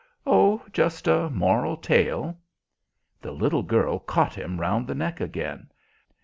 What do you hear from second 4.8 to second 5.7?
the neck again.